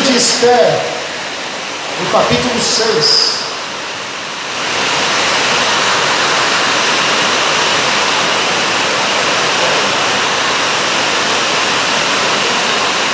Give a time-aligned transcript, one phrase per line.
[0.00, 0.80] livro de Esther,
[2.00, 3.40] no capítulo 6.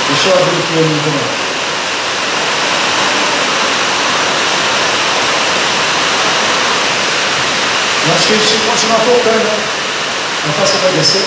[0.09, 1.47] Deixa eu abrir aqui o livro.
[8.15, 9.57] Acho que a gente tem que continuar tocando, né?
[10.45, 11.25] Não faça você vai descer?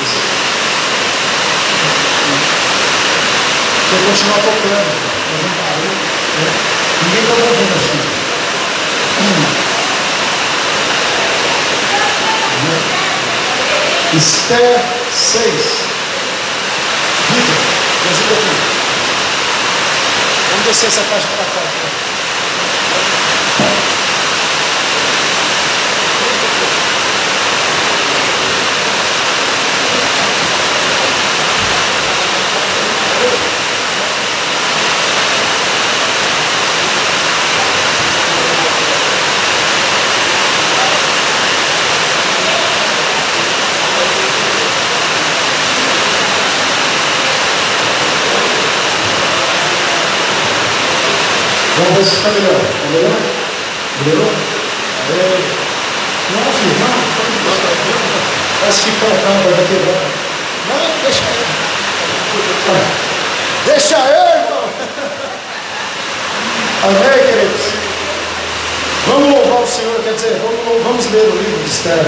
[0.00, 0.38] Descer.
[3.88, 4.90] Você continuar tocando,
[5.32, 5.96] fazendo barulho.
[6.36, 6.52] Né?
[7.04, 8.00] Ninguém está ouvindo assim.
[9.22, 9.68] Hum.
[14.14, 14.76] Esther
[15.10, 15.88] 6.
[17.30, 17.56] Vitor,
[18.04, 18.54] me ajuda aqui.
[20.50, 21.87] Vamos descer essa caixa para cá.
[51.78, 52.60] Vamos ver se está melhor.
[52.60, 53.16] Está melhor?
[54.04, 54.32] Melhorou?
[55.10, 55.58] É...
[56.30, 57.08] Não, filho, não.
[58.60, 60.02] Vai esticar o carro, vai quebrar.
[60.68, 61.68] Não, deixa ele.
[63.66, 64.64] Deixa eu, irmão.
[66.84, 67.88] Amém, queridos?
[69.06, 72.04] Vamos louvar o Senhor, quer dizer, vamos, vamos ler o livro de Esther,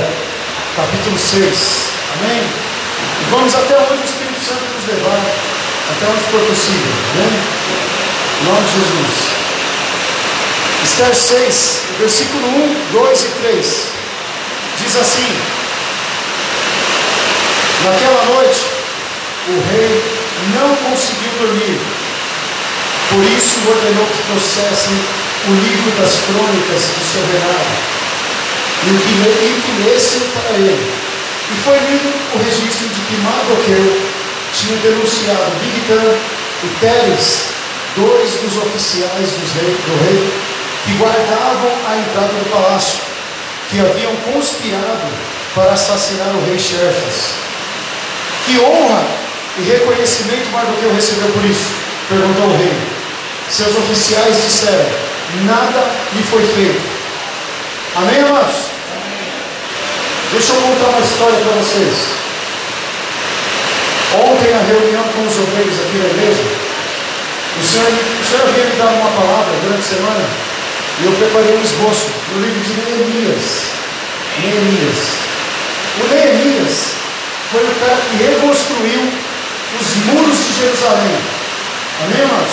[0.77, 1.91] capítulo 6.
[2.15, 2.43] Amém?
[2.43, 5.23] E vamos até onde o Espírito Santo nos levar,
[5.91, 6.93] até onde for possível.
[7.15, 7.41] Amém?
[8.41, 9.30] Em nome de Jesus.
[11.01, 13.87] Esther 6, versículo 1, 2 e 3.
[14.83, 15.33] Diz assim:
[17.87, 18.61] Naquela noite,
[19.49, 20.05] o rei
[20.53, 21.81] não conseguiu dormir,
[23.09, 24.93] por isso ordenou que trouxessem
[25.49, 27.73] o livro das crônicas do seu reinado
[28.85, 30.93] e o que lessem para ele.
[31.51, 34.03] E foi lido o registro de que Mardoqueu
[34.53, 36.19] tinha denunciado Bigtan
[36.63, 37.45] e Teres,
[37.97, 40.50] dois dos oficiais rei, do rei,
[40.91, 42.99] que guardavam a entrada do palácio,
[43.71, 45.07] que haviam conspirado
[45.55, 47.31] para assassinar o rei Xerxes.
[48.45, 49.05] Que honra
[49.59, 51.71] e reconhecimento Mardoqueu recebeu por isso?
[52.09, 52.73] Perguntou o rei.
[53.49, 54.87] Seus oficiais disseram:
[55.45, 56.83] Nada lhe foi feito.
[57.95, 58.71] Amém, amados?
[60.33, 61.95] Deixa eu contar uma história para vocês.
[64.27, 66.43] Ontem, na reunião com os obreiros aqui na igreja,
[67.61, 70.50] o Senhor, o Senhor havia me dado uma palavra durante a semana
[71.01, 73.71] e eu preparei um esboço no livro de Neemias.
[74.39, 74.99] Neemias.
[75.99, 76.93] O Neemias
[77.51, 79.13] foi o cara que reconstruiu
[79.81, 81.19] os muros de Jerusalém.
[82.05, 82.53] Amém, irmãos?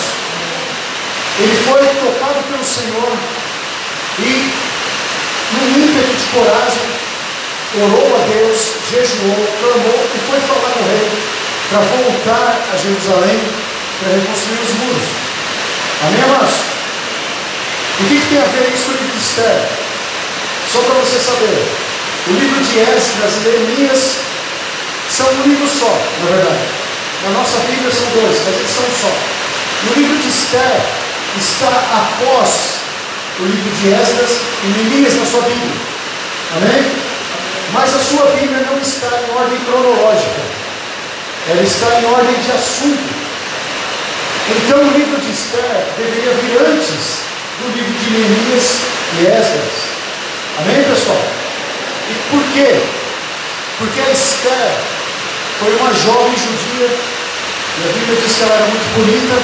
[1.40, 3.12] Ele foi tocado pelo Senhor
[4.18, 4.52] e,
[5.52, 6.82] no ímpeto de coragem,
[7.76, 11.10] orou a Deus, jejuou, clamou e foi falar com o rei
[11.68, 13.40] para voltar a Jerusalém
[14.00, 15.08] para reconstruir os muros.
[16.02, 16.77] Amém, irmãos?
[18.00, 19.58] O que, tem a ver isso com o livro de Esther?
[20.72, 21.66] Só para você saber.
[22.28, 24.18] O livro de Esdras e Neemias
[25.10, 26.62] são um livro só, na verdade.
[27.24, 29.12] Na nossa Bíblia são dois, mas eles são só.
[29.82, 30.80] No livro de Esther
[31.40, 32.78] está após
[33.40, 34.30] o livro de Esdras
[34.62, 35.74] e Neemias na sua Bíblia.
[36.54, 36.92] Amém?
[37.72, 40.40] Mas a sua Bíblia não está em ordem cronológica.
[41.50, 43.14] Ela está em ordem de assunto.
[44.50, 47.27] Então o livro de Esther deveria vir antes
[48.18, 48.80] Neemias
[49.14, 49.78] e Esdras.
[50.58, 51.22] Amém, pessoal?
[52.10, 52.82] E por quê?
[53.78, 54.74] Porque a Esther
[55.60, 59.34] foi uma jovem judia, e a Bíblia diz que ela era muito bonita,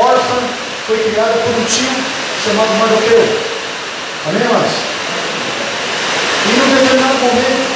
[0.00, 0.38] órfã,
[0.86, 1.92] foi criada por um tio
[2.42, 3.38] chamado Mardoqueu.
[4.28, 4.72] Amém, irmãos?
[6.46, 7.68] E num determinado momento,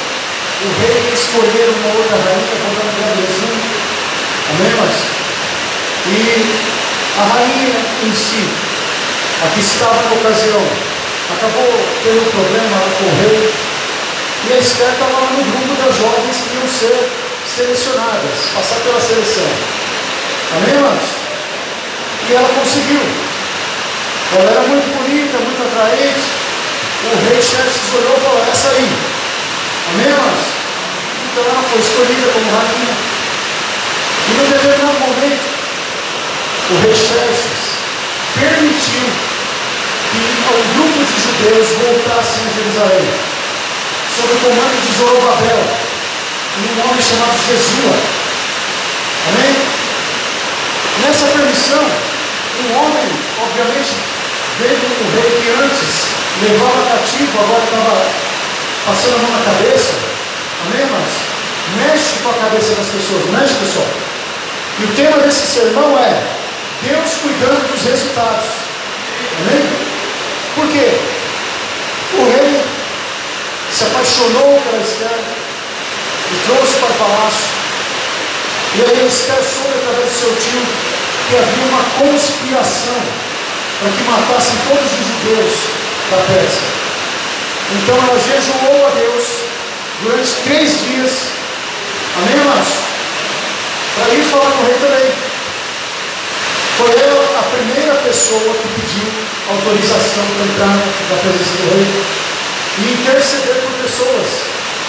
[0.63, 3.53] o rei escolheu uma outra rainha, contando para Rezum.
[4.49, 4.97] Amém, irmãos?
[6.07, 6.17] E
[7.19, 8.72] a rainha em si
[9.43, 10.63] a que estava na ocasião,
[11.35, 13.53] acabou tendo um problema o rei,
[14.45, 17.09] e a Esther estava lá no grupo das jovens que iam ser
[17.47, 19.47] selecionadas, passar pela seleção.
[20.55, 21.23] Amém, irmãos?
[22.29, 23.01] E ela conseguiu.
[24.35, 26.27] Ela era muito bonita, muito atraente.
[27.03, 28.89] O rei Xerxes olhou e falou: Essa aí.
[29.91, 30.43] Amém, irmãos?
[31.31, 32.95] Então ela foi escolhida como rainha.
[34.27, 35.47] E no determinado momento,
[36.71, 37.73] o rei Xerxes
[38.39, 39.32] permitiu
[40.13, 43.09] que um grupo de judeus voltasse a Jerusalém,
[44.15, 45.63] sob o comando de Zorobabel,
[46.57, 47.97] e um homem chamado Jesua.
[49.29, 49.55] Amém?
[51.01, 53.07] Nessa essa permissão, um homem,
[53.41, 53.95] obviamente,
[54.59, 58.05] veio um rei que antes levava cativo, agora estava
[58.85, 59.93] passando a mão na cabeça.
[60.65, 61.13] Amém, irmãos?
[61.77, 63.87] Mexe com a cabeça das pessoas, mexe, pessoal.
[64.79, 66.21] E o tema desse sermão é
[66.83, 68.45] Deus cuidando dos resultados.
[69.39, 69.92] Amém?
[70.55, 70.99] Por quê?
[72.13, 72.63] O rei
[73.71, 75.19] se apaixonou pela Esther
[76.31, 77.47] e trouxe para o palácio.
[78.75, 80.61] E aí Esther soube através do seu tio
[81.29, 83.01] que havia uma conspiração
[83.79, 85.53] para que matassem todos os judeus
[86.11, 86.83] da Pérsia.
[87.71, 89.25] Então ela jejuou a Deus
[90.03, 91.11] durante três dias.
[92.17, 92.73] Amém, amados?
[93.95, 95.22] Para ir falar com o rei também.
[96.77, 99.07] Foi ela a primeira pessoa que pediu
[99.49, 100.75] autorização para entrar
[101.09, 102.03] na presença do rei
[102.79, 104.27] e interceder por pessoas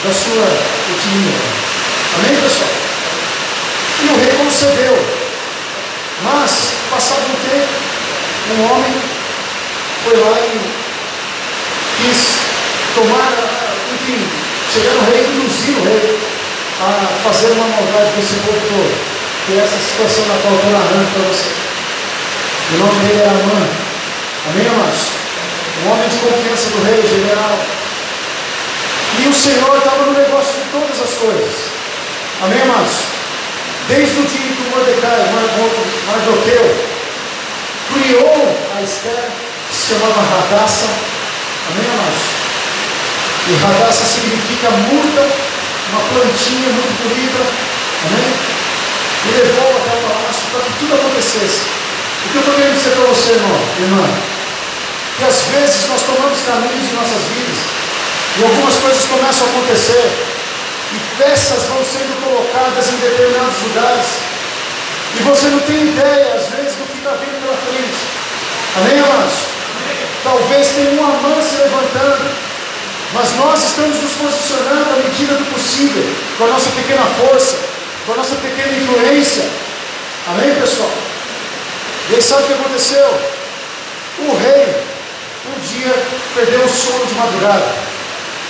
[0.05, 0.47] da sua
[0.91, 1.37] etnia.
[2.17, 2.71] Amém, pessoal?
[4.03, 5.25] E o rei concedeu.
[6.23, 7.69] Mas, passado um tempo,
[8.57, 8.95] um homem
[10.05, 10.61] foi lá e
[11.97, 12.39] quis
[12.95, 13.33] tomar,
[13.93, 14.27] enfim,
[14.73, 16.19] chegar no rei induzir o rei
[16.81, 19.15] a fazer uma maldade com esse povo todo.
[19.47, 21.74] Que é essa situação na qual eu estou narrando para você.
[22.73, 23.69] O nome dele era Amã.
[24.49, 25.01] Amém, amados?
[25.85, 27.59] Um homem de confiança do rei, general.
[29.21, 31.55] E o Senhor estava no negócio de todas as coisas.
[32.43, 33.05] Amém, amados?
[33.89, 35.29] Desde o dia que o Mordecai,
[36.07, 36.75] Mardoqueu,
[37.93, 39.29] criou a Esther,
[39.69, 40.87] que se chamava Radassa.
[41.69, 42.45] Amém, amados?
[43.47, 45.29] E Radassa significa muda,
[45.93, 47.45] uma plantinha muito bonita.
[48.07, 48.33] Amém?
[49.27, 51.84] E levou até o palácio para que tudo acontecesse.
[52.25, 54.09] O que eu estou querendo dizer para você, irmão, irmã?
[55.19, 57.59] Que às vezes nós tomamos caminhos em nossas vidas
[58.39, 60.11] e algumas coisas começam a acontecer
[60.93, 64.07] e peças vão sendo colocadas em determinados lugares
[65.17, 68.03] e você não tem ideia, às vezes, do que está vindo pela frente.
[68.77, 69.35] Amém, amados?
[70.25, 72.31] Talvez tenha uma mão se levantando,
[73.13, 76.05] mas nós estamos nos posicionando à medida do possível,
[76.37, 77.59] com a nossa pequena força,
[78.07, 79.45] com a nossa pequena influência.
[80.27, 80.91] Amém, pessoal?
[82.11, 83.07] E aí sabe o que aconteceu?
[84.19, 84.77] O rei,
[85.47, 85.95] um dia,
[86.35, 87.73] perdeu o sono de madrugada.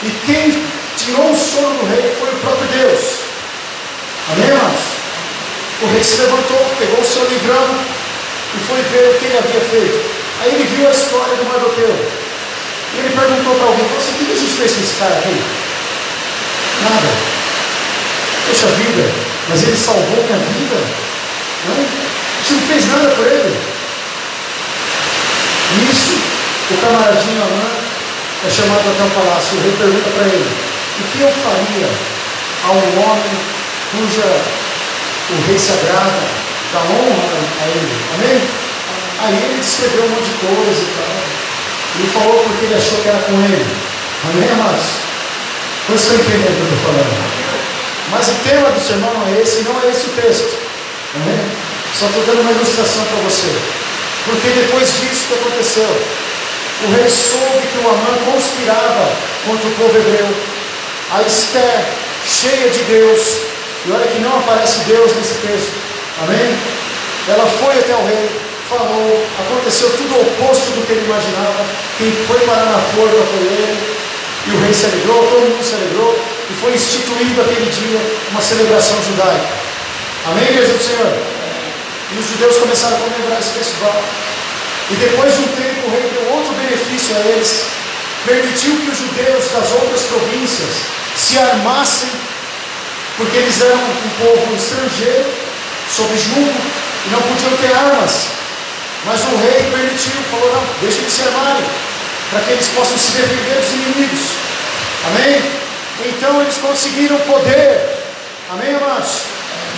[0.03, 0.65] E quem
[0.97, 3.21] tirou o sono do rei foi o próprio Deus.
[4.33, 4.81] Amém, amados?
[5.83, 7.79] O rei se levantou, pegou o seu livrão
[8.55, 10.11] e foi ver o que ele havia feito.
[10.41, 11.95] Aí ele viu a história do Mardoqueu.
[12.95, 15.43] E ele perguntou para alguém, assim, o que gente fez com esse cara aqui?
[16.83, 17.35] Nada.
[18.47, 19.11] Poxa vida,
[19.49, 21.14] mas ele salvou minha vida?
[22.45, 23.57] Gente não fez nada por ele.
[25.79, 26.13] Nisso,
[26.71, 27.71] o camaradinho Amã
[28.47, 29.57] é chamado até o palácio.
[29.57, 30.51] O rei pergunta para ele:
[31.01, 31.89] O que eu faria
[32.65, 33.33] a um homem
[33.93, 34.29] cuja
[35.31, 36.21] o rei se agrada,
[36.75, 37.25] dá honra
[37.63, 37.97] a ele.
[38.15, 38.41] Amém?
[39.21, 41.17] Aí ele descreveu um monte de coisa e tal.
[41.97, 43.67] Ele falou porque ele achou que era com ele.
[44.29, 44.85] Amém, amados?
[45.89, 47.35] Vocês estão entendendo o que eu estou falando?
[48.11, 50.59] Mas o tema do sermão não é esse, não é esse o texto.
[51.15, 51.65] Amém?
[51.99, 53.53] Só estou dando uma ilustração para você.
[54.25, 55.91] Porque depois disso que aconteceu,
[56.83, 59.13] o rei soube que o Amã conspirava
[59.47, 60.29] contra o povo hebreu.
[61.13, 61.85] A Esther,
[62.27, 63.21] cheia de Deus,
[63.87, 65.73] e olha que não aparece Deus nesse texto.
[66.23, 66.57] Amém?
[67.29, 68.31] Ela foi até o rei,
[68.69, 71.65] falou, aconteceu tudo oposto do que ele imaginava.
[71.99, 73.95] Quem foi parar na forca foi ele.
[74.47, 76.19] E o rei se alegrou, todo mundo se alegrou.
[76.51, 79.49] E foi instituído aquele dia uma celebração judaica.
[80.27, 81.34] Amém, igreja do Senhor?
[82.15, 84.03] E os judeus começaram a comemorar esse festival.
[84.91, 87.65] E depois de um tempo, o rei deu outro benefício a eles.
[88.25, 90.71] Permitiu que os judeus das outras províncias
[91.17, 92.11] se armassem
[93.17, 95.27] porque eles eram um povo estrangeiro,
[95.89, 96.55] sob jugo,
[97.07, 98.27] e não podiam ter armas.
[99.05, 101.65] Mas o rei permitiu, falou: não, deixa eles se armarem,
[102.31, 104.21] para que eles possam se defender dos inimigos.
[105.07, 105.43] Amém?
[106.07, 107.99] Então eles conseguiram poder.
[108.51, 109.23] Amém, amados?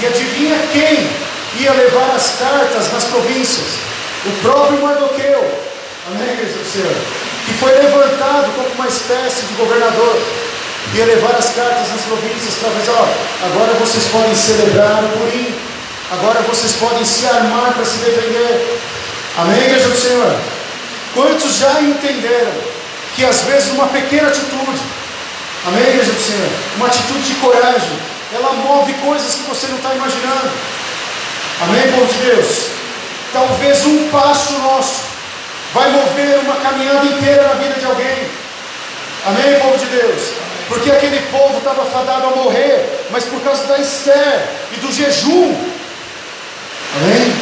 [0.01, 1.11] E adivinha quem
[1.61, 3.67] ia levar as cartas nas províncias?
[4.25, 5.67] O próprio Mardoqueu.
[6.09, 6.97] Amém, igreja do Senhor?
[7.47, 10.19] Que foi levantado como uma espécie de governador
[10.95, 13.07] ia levar as cartas nas províncias para dizer, ó,
[13.47, 15.55] agora vocês podem celebrar o Purim,
[16.13, 18.79] agora vocês podem se armar para se defender.
[19.37, 20.37] Amém, igreja do Senhor?
[21.15, 22.53] Quantos já entenderam
[23.15, 24.81] que às vezes uma pequena atitude,
[25.67, 26.51] amém, igreja do Senhor?
[26.77, 27.99] Uma atitude de coragem,
[28.35, 30.51] ela move coisas que você não está imaginando.
[31.63, 32.67] Amém, povo de Deus?
[33.33, 35.05] Talvez um passo nosso
[35.75, 38.29] vai mover uma caminhada inteira na vida de alguém.
[39.27, 40.47] Amém, povo de Deus?
[40.69, 45.55] porque aquele povo estava fadado a morrer, mas por causa da Esther e do jejum.
[46.97, 47.37] Amém?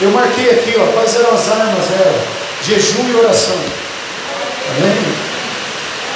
[0.00, 2.24] Eu marquei aqui, ó, quais eram as armas dela?
[2.66, 3.58] Jejum e oração.
[4.76, 5.14] Amém?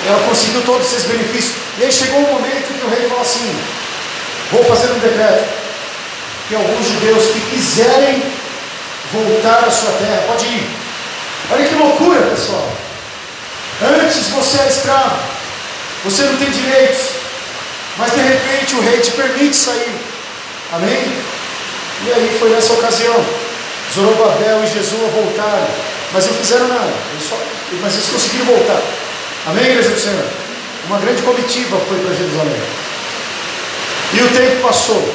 [0.09, 1.55] Ela conseguiu todos esses benefícios.
[1.79, 3.57] E aí chegou um momento que o rei falou assim:
[4.53, 5.64] Vou fazer um decreto.
[6.49, 8.23] Que alguns judeus que quiserem
[9.13, 10.67] voltar à sua terra, pode ir.
[11.51, 12.73] Olha que loucura, pessoal.
[13.83, 15.19] Antes você é escravo,
[16.05, 17.09] você não tem direitos,
[17.97, 19.95] mas de repente o rei te permite sair.
[20.73, 21.13] Amém?
[22.07, 23.25] E aí foi nessa ocasião.
[23.95, 25.69] Zorobabel e Jesus voltaram,
[26.13, 27.39] mas não fizeram nada, eles só,
[27.81, 28.81] mas eles conseguiram voltar.
[29.47, 30.25] Amém, igreja do Senhor?
[30.87, 32.63] Uma grande comitiva foi para Jerusalém.
[34.15, 35.15] E o tempo passou,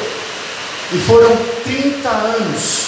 [0.92, 2.88] e foram 30 anos.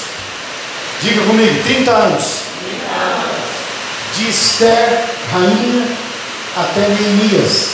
[1.01, 2.24] Diga comigo, 30 anos.
[2.63, 3.31] 30 anos.
[4.17, 5.88] De Esther, rainha,
[6.58, 7.70] até Neemias.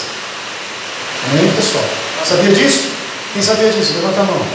[1.31, 1.83] Amém, pessoal?
[2.25, 2.91] Sabia disso?
[3.33, 3.93] Quem sabia disso?
[3.95, 4.45] Levanta a mão.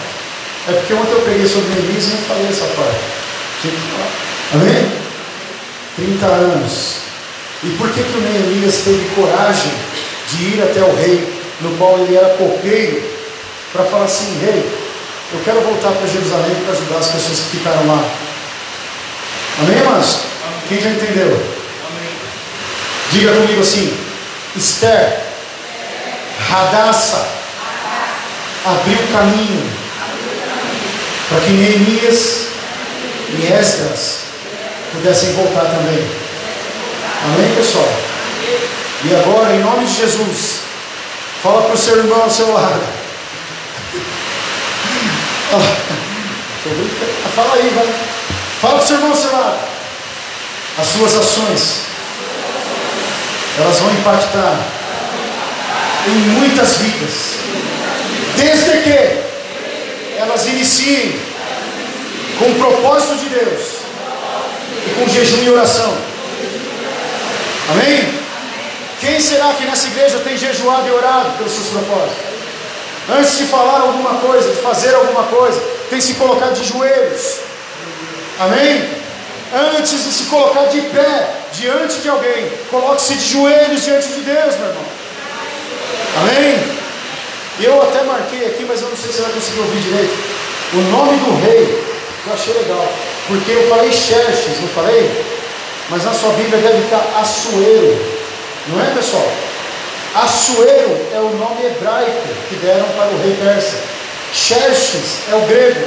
[0.69, 3.23] É porque ontem eu peguei sobre Neemias e não falei essa parte.
[4.55, 4.93] Amém?
[5.97, 6.97] 30 anos.
[7.63, 9.73] E por que, que o Neemias teve coragem
[10.29, 11.29] de ir até o rei,
[11.61, 13.03] no qual ele era copeiro,
[13.73, 14.65] para falar assim: rei,
[15.35, 18.05] eu quero voltar para Jerusalém para ajudar as pessoas que ficaram lá.
[19.61, 20.19] Amém, irmãos?
[20.69, 21.29] Quem já entendeu?
[21.29, 22.15] Amém.
[23.11, 23.97] Diga comigo assim:
[24.55, 25.21] Esther,
[26.49, 27.27] Radassa,
[28.67, 29.73] abriu caminho
[31.29, 32.49] para que Neemias
[33.31, 34.25] e Esdras
[34.93, 36.07] pudessem voltar também.
[37.25, 37.89] Amém, pessoal?
[39.05, 40.61] E agora, em nome de Jesus,
[41.43, 43.02] fala para o seu irmão ao seu lado.
[47.35, 47.87] fala aí, vai.
[48.61, 49.59] Fala para o seu irmão ao seu lado.
[50.79, 51.81] As suas ações,
[53.59, 54.59] elas vão impactar
[56.07, 57.35] em muitas vidas,
[58.37, 61.21] desde que elas iniciem
[62.39, 63.63] com o propósito de Deus
[64.87, 65.97] e com jejum e oração.
[67.71, 68.23] Amém?
[69.01, 72.32] Quem será que nessa igreja tem jejuado e orado pelos seus propósitos?
[73.11, 77.39] Antes de falar alguma coisa, de fazer alguma coisa, tem se colocado de joelhos.
[78.39, 78.89] Amém?
[79.77, 84.57] Antes de se colocar de pé diante de alguém, coloque-se de joelhos diante de Deus,
[84.57, 84.85] meu irmão.
[86.23, 86.83] Amém?
[87.61, 90.17] Eu até marquei aqui, mas eu não sei se você vai conseguir ouvir direito.
[90.75, 91.93] O nome do rei
[92.27, 92.89] eu achei legal.
[93.27, 95.11] Porque eu falei Xerxes, não falei?
[95.91, 98.23] Mas na sua Bíblia deve estar Assuero.
[98.69, 99.29] Não é, pessoal?
[100.15, 103.79] Assuero é o nome hebraico que deram para o rei persa.
[104.35, 105.81] Xerxes é o grego.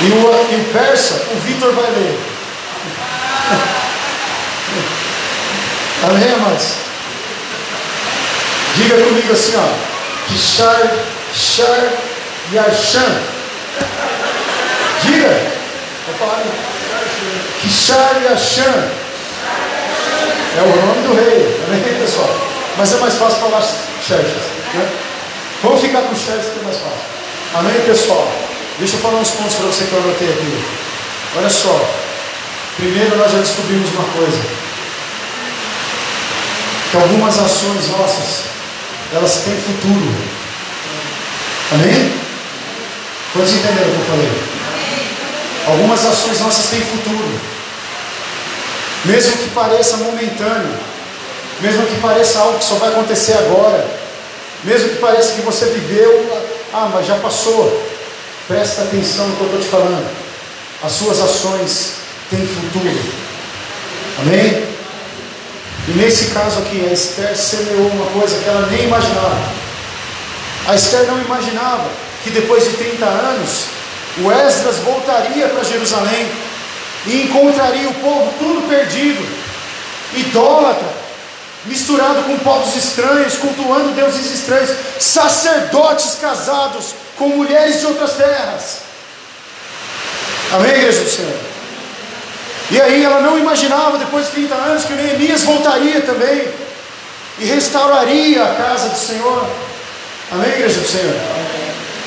[0.00, 2.18] E o, e o persa, o Vitor vai ler.
[6.08, 6.76] Amém, amados?
[8.76, 9.68] Diga comigo assim, ó.
[10.28, 10.96] Kishar,
[11.34, 11.92] Shar
[12.52, 13.20] Yashan.
[15.02, 15.50] Diga.
[17.60, 18.99] Kishar Yashan.
[20.56, 21.60] É o nome do rei.
[21.66, 22.28] Amém, pessoal?
[22.76, 23.62] Mas é mais fácil falar
[24.02, 24.42] Xerxes.
[24.74, 24.88] Né?
[25.62, 27.10] Vamos ficar com Xerxes que é mais fácil.
[27.54, 28.30] Amém, pessoal?
[28.78, 30.64] Deixa eu falar uns pontos para você que eu anotei aqui.
[31.36, 31.88] Olha só.
[32.76, 34.40] Primeiro, nós já descobrimos uma coisa:
[36.90, 38.44] que algumas ações nossas
[39.12, 40.14] elas têm futuro.
[41.72, 42.12] Amém?
[43.32, 44.32] Quantos entenderam o que eu falei?
[45.66, 47.40] Algumas ações nossas têm futuro,
[49.04, 50.74] mesmo que pareça momentâneo,
[51.60, 53.86] mesmo que pareça algo que só vai acontecer agora,
[54.64, 57.88] mesmo que pareça que você viveu, ah, mas já passou.
[58.46, 60.10] Presta atenção no que eu estou te falando.
[60.82, 61.92] As suas ações
[62.30, 62.98] têm futuro.
[64.20, 64.66] Amém?
[65.88, 69.38] E nesse caso aqui, a Esther semeou uma coisa que ela nem imaginava.
[70.68, 71.88] A Esther não imaginava
[72.22, 73.64] que depois de 30 anos
[74.18, 76.30] o Esdras voltaria para Jerusalém
[77.06, 79.26] e encontraria o povo tudo perdido,
[80.14, 80.88] idólatra,
[81.64, 88.78] misturado com povos estranhos, cultuando deuses estranhos, sacerdotes casados com mulheres de outras terras.
[90.52, 91.38] Amém, igreja do Senhor?
[92.70, 96.48] E aí ela não imaginava, depois de 30 anos, que Neemias voltaria também
[97.38, 99.46] e restauraria a casa do Senhor.
[100.32, 101.16] Amém, igreja do Senhor?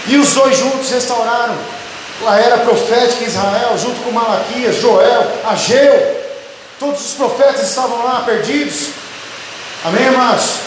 [0.07, 1.57] E os dois juntos restauraram
[2.25, 6.23] a era profética em Israel, junto com Malaquias, Joel, Ageu,
[6.79, 8.89] todos os profetas estavam lá perdidos.
[9.83, 10.59] Amém, amados?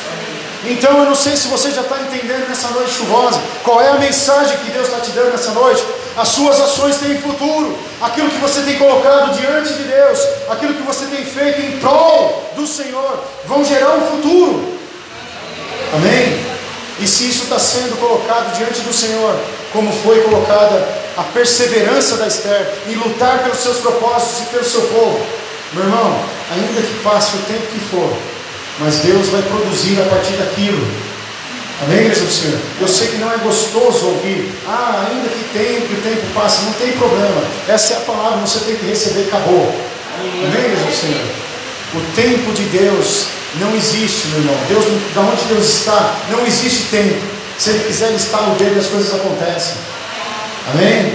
[0.64, 3.94] Então eu não sei se você já está entendendo nessa noite chuvosa, qual é a
[3.94, 5.82] mensagem que Deus está te dando nessa noite.
[6.16, 10.18] As suas ações têm futuro, aquilo que você tem colocado diante de Deus,
[10.50, 14.78] aquilo que você tem feito em prol do Senhor, vão gerar um futuro.
[15.94, 16.44] Amém?
[16.98, 19.38] E se isso está sendo colocado diante do Senhor,
[19.72, 24.82] como foi colocada a perseverança da Esther em lutar pelos seus propósitos e pelo seu
[24.82, 25.26] povo.
[25.72, 26.20] Meu irmão,
[26.52, 28.16] ainda que passe o tempo que for,
[28.78, 30.86] mas Deus vai produzir a partir daquilo.
[31.82, 32.58] Amém, igreja do Senhor?
[32.80, 36.64] Eu sei que não é gostoso ouvir, ah, ainda que tempo, que o tempo passe,
[36.64, 37.42] não tem problema.
[37.68, 39.74] Essa é a palavra, você tem que receber, acabou.
[40.18, 41.26] Amém, igreja do Senhor?
[41.94, 43.26] O tempo de Deus
[43.60, 44.56] não existe, meu irmão.
[44.68, 44.84] Deus,
[45.14, 47.20] da onde Deus está, não existe tempo.
[47.58, 49.74] Se Ele quiser estar o dia as coisas acontecem.
[50.72, 51.14] Amém?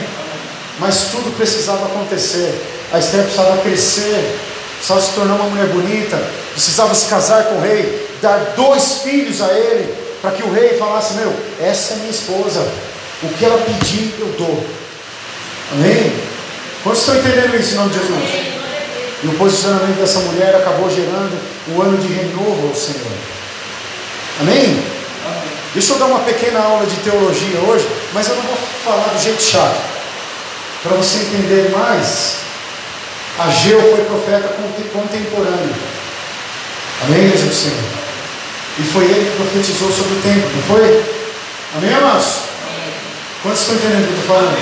[0.79, 2.60] Mas tudo precisava acontecer.
[2.91, 4.39] A Esther precisava crescer,
[4.77, 6.21] precisava se tornar uma mulher bonita,
[6.53, 10.77] precisava se casar com o rei, dar dois filhos a ele, para que o rei
[10.77, 12.67] falasse: Meu, essa é minha esposa,
[13.24, 14.65] o que ela pedir, eu dou.
[15.74, 16.12] Amém?
[16.83, 18.50] Quantos estão entendendo isso em nome de Jesus?
[19.24, 23.12] E o posicionamento dessa mulher acabou gerando um ano de renovo ao Senhor.
[24.40, 24.84] Amém?
[25.74, 29.22] Deixa eu dar uma pequena aula de teologia hoje, mas eu não vou falar do
[29.22, 29.80] jeito chato.
[30.84, 32.38] Para você entender mais,
[33.40, 34.50] Ageu foi profeta
[34.92, 35.75] contemporâneo.
[37.04, 37.84] Amém, igreja do Senhor?
[38.80, 41.04] E foi ele que profetizou sobre o tempo, não foi?
[41.78, 42.42] Amém, amados?
[43.44, 44.58] Quantos estão entendendo o que eu estou falando?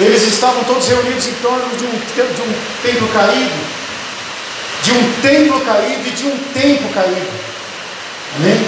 [0.00, 3.78] Eles estavam todos reunidos em torno de um, de um templo caído,
[4.82, 7.28] de um templo caído e de um tempo caído.
[8.36, 8.64] Amém?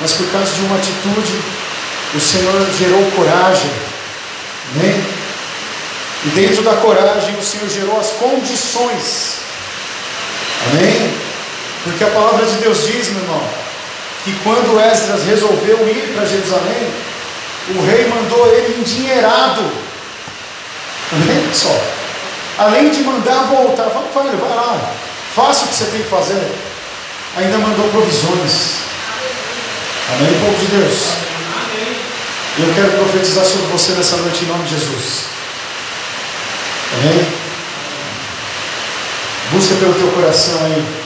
[0.00, 1.34] Mas por causa de uma atitude,
[2.14, 3.70] o Senhor gerou coragem.
[4.74, 5.04] Amém?
[6.24, 9.40] E dentro da coragem, o Senhor gerou as condições.
[10.70, 11.12] Amém?
[11.84, 13.46] Porque a palavra de Deus diz, meu irmão,
[14.24, 16.90] que quando Esdras resolveu ir para Jerusalém,
[17.76, 19.83] o rei mandou ele endinheirado
[21.12, 21.80] Amém, pessoal?
[22.58, 24.92] Além de mandar voltar, fala, vai, vai lá,
[25.34, 26.52] faça o que você tem que fazer.
[27.36, 28.74] Ainda mandou provisões.
[30.12, 31.08] Amém, povo de Deus?
[32.56, 35.24] E eu quero profetizar sobre você nessa noite em nome de Jesus.
[36.94, 37.26] Amém?
[39.50, 41.04] Busca pelo teu coração aí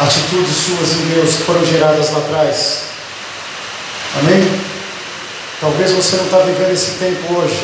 [0.00, 2.84] atitudes suas em Deus que foram geradas lá atrás.
[4.18, 4.60] Amém?
[5.60, 7.62] Talvez você não está vivendo esse tempo hoje.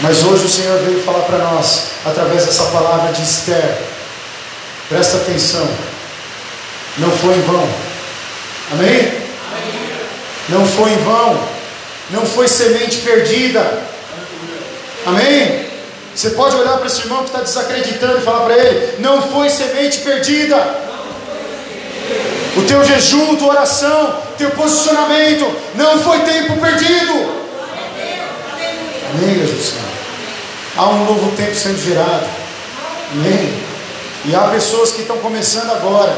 [0.00, 3.78] Mas hoje o Senhor veio falar para nós, através dessa palavra de Esther.
[4.88, 5.68] Presta atenção.
[6.98, 7.68] Não foi em vão.
[8.72, 8.88] Amém?
[8.88, 9.12] Amém?
[10.48, 11.40] Não foi em vão.
[12.10, 13.82] Não foi semente perdida.
[15.06, 15.66] Amém?
[16.14, 19.48] Você pode olhar para esse irmão que está desacreditando e falar para ele: Não foi
[19.48, 20.82] semente perdida.
[22.56, 27.43] O teu jejum, tua oração, teu posicionamento não foi tempo perdido.
[29.14, 29.94] Amém, Senhor?
[30.76, 32.26] Há um novo tempo sendo gerado.
[33.12, 33.62] Amém?
[34.24, 36.16] E há pessoas que estão começando agora.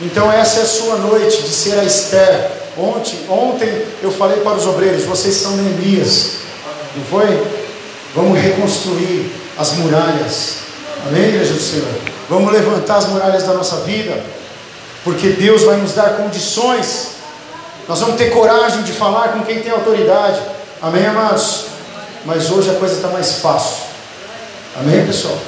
[0.00, 2.48] Então essa é a sua noite de ser a Esther.
[2.78, 6.34] Ontem, ontem eu falei para os obreiros, vocês são Neemias.
[6.96, 7.46] Não foi?
[8.14, 10.58] Vamos reconstruir as muralhas.
[11.08, 11.88] Amém, igreja do Senhor?
[12.28, 14.22] Vamos levantar as muralhas da nossa vida.
[15.02, 17.08] Porque Deus vai nos dar condições.
[17.88, 20.40] Nós vamos ter coragem de falar com quem tem autoridade.
[20.80, 21.70] Amém, amados?
[22.24, 23.84] Mas hoje a coisa está mais fácil.
[24.78, 25.38] Amém, pessoal?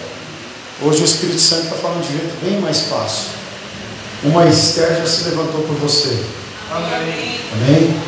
[0.82, 3.26] Hoje o Espírito Santo está falando de jeito bem mais fácil.
[4.24, 6.24] Uma Esther já se levantou por você.
[6.70, 7.40] Amém.
[7.52, 8.00] Amém?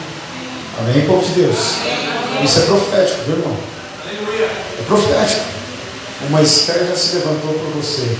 [0.81, 1.57] Amém, povo de Deus?
[2.43, 3.57] Isso é profético, viu, irmão?
[4.79, 5.43] É profético.
[6.29, 8.17] Uma Esther já se levantou por você.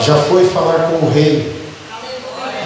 [0.00, 1.54] Já foi falar com o rei.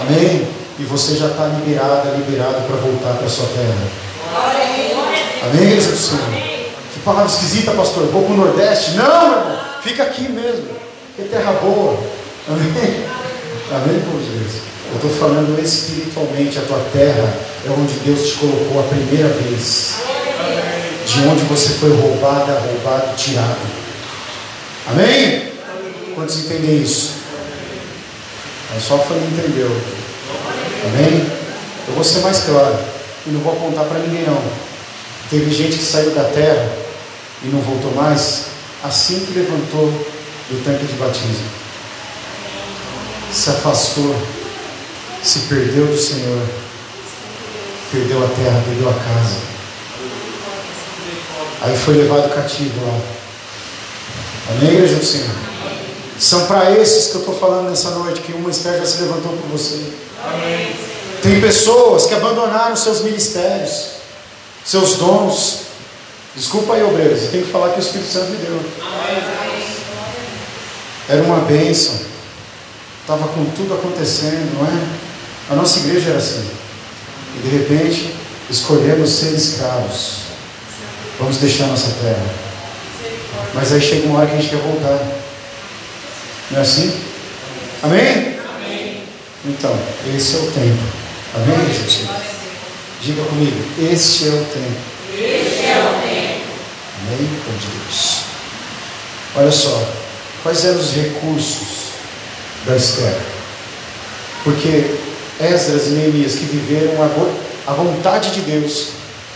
[0.01, 0.48] Amém?
[0.79, 4.03] E você já está liberada, liberado para voltar para a sua terra.
[5.44, 6.41] Amém, do Senhor?
[7.05, 8.07] Palavra esquisita, pastor.
[8.07, 8.93] Vou para o Nordeste.
[8.93, 10.69] Não, meu irmão, fica aqui mesmo.
[11.17, 11.99] Que terra boa.
[12.49, 13.05] Amém?
[13.71, 14.62] Amém, povo de Deus?
[14.91, 16.59] Eu estou falando espiritualmente.
[16.59, 17.35] A tua terra
[17.67, 19.95] é onde Deus te colocou a primeira vez.
[21.07, 23.59] De onde você foi roubada, roubado, tirado.
[24.88, 25.53] Amém?
[26.15, 27.23] Quantos entendem isso?
[28.77, 29.71] É só família entendeu.
[30.87, 31.27] Amém?
[31.88, 32.79] Eu vou ser mais claro.
[33.27, 34.43] E não vou apontar para ninguém não.
[35.31, 36.83] Teve gente que saiu da terra
[37.44, 38.46] e não voltou mais,
[38.83, 39.87] assim que levantou
[40.48, 41.50] do tanque de batismo.
[43.33, 44.14] Se afastou,
[45.22, 46.46] se perdeu do Senhor,
[47.90, 49.52] perdeu a terra, perdeu a casa.
[51.62, 53.00] Aí foi levado cativo lá.
[54.50, 55.31] Amém, igreja do Senhor?
[56.18, 59.33] São para esses que eu estou falando nessa noite, que uma Esther já se levantou
[59.33, 59.81] por você.
[60.24, 60.76] Amém.
[61.22, 63.90] Tem pessoas que abandonaram seus ministérios,
[64.64, 65.61] seus dons,
[66.35, 68.61] Desculpa aí, obreiros, você tem que falar que o Espírito Santo me deu.
[71.09, 72.01] Era uma bênção.
[73.03, 74.87] Estava com tudo acontecendo, não é?
[75.51, 76.49] A nossa igreja era assim.
[77.37, 78.14] E de repente,
[78.49, 80.23] escolhemos ser escravos.
[81.18, 82.25] Vamos deixar nossa terra.
[83.55, 84.99] Mas aí chega uma hora que a gente quer voltar.
[86.51, 86.99] Não é assim?
[87.83, 88.38] Amém?
[88.57, 89.03] Amém.
[89.45, 89.79] Então,
[90.16, 90.83] esse é o tempo.
[91.35, 92.09] Amém, Jesus?
[93.03, 94.92] Diga comigo, este é o tempo.
[95.12, 96.47] Este é o tempo.
[97.14, 98.22] Amém, Deus.
[99.37, 99.87] Olha só,
[100.42, 101.92] quais eram os recursos
[102.66, 103.14] da Esther?
[104.44, 104.96] Porque
[105.40, 107.03] Esdras e Neemias que viveram
[107.66, 108.88] a vontade de Deus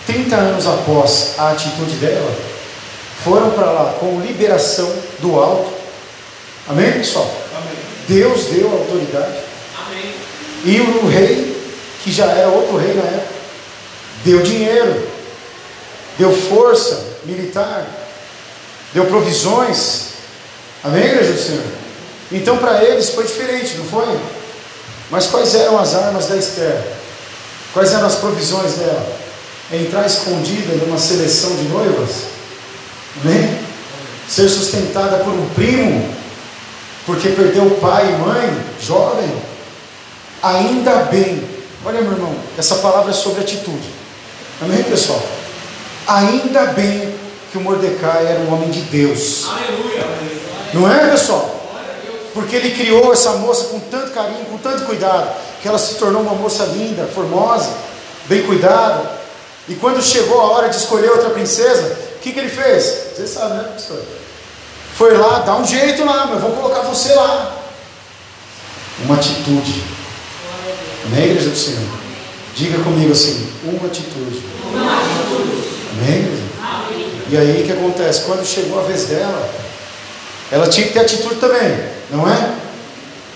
[0.07, 2.33] 30 anos após a atitude dela,
[3.25, 5.73] foram para lá com liberação do alto.
[6.69, 7.31] Amém, pessoal?
[7.57, 7.77] Amém.
[8.09, 9.39] Deus deu autoridade.
[9.85, 10.15] Amém.
[10.65, 11.61] E o rei,
[12.03, 13.35] que já era outro rei na época,
[14.25, 15.09] deu dinheiro,
[16.19, 17.87] deu força militar,
[18.95, 20.07] deu provisões.
[20.83, 21.65] Amém, igreja do Senhor?
[22.33, 24.19] Então para eles foi diferente, não foi?
[25.11, 26.83] Mas quais eram as armas da Esther?
[27.73, 29.17] Quais eram as provisões dela?
[29.73, 32.11] Entrar escondida numa seleção de noivas?
[33.23, 33.59] Amém?
[34.29, 36.09] Ser sustentada por um primo,
[37.05, 39.31] porque perdeu pai e mãe, jovem?
[40.43, 41.43] Ainda bem,
[41.85, 43.89] olha meu irmão, essa palavra é sobre atitude.
[44.61, 45.23] Amém, pessoal?
[46.07, 47.15] Ainda bem
[47.51, 49.47] que o Mordecai era um homem de Deus.
[49.49, 50.07] Aleluia.
[50.75, 51.57] Não é, pessoal?
[52.37, 56.21] porque ele criou essa moça com tanto carinho, com tanto cuidado, que ela se tornou
[56.21, 57.71] uma moça linda, formosa,
[58.27, 59.11] bem cuidada.
[59.67, 62.85] E quando chegou a hora de escolher outra princesa, o que, que ele fez?
[63.17, 64.03] Você sabe, né, pastor?
[64.95, 67.57] Foi lá, dá um jeito lá, eu vou colocar você lá.
[69.07, 69.83] Uma atitude.
[71.07, 71.89] Amém, igreja do Senhor?
[72.55, 74.43] Diga comigo assim, uma atitude.
[74.75, 75.69] Uma atitude.
[75.99, 76.43] Amém, igreja?
[76.61, 77.16] Amém.
[77.29, 78.23] E aí o que acontece?
[78.23, 79.49] Quando chegou a vez dela,
[80.51, 82.55] ela tinha que ter atitude também não é?